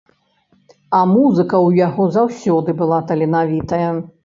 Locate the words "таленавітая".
3.13-3.89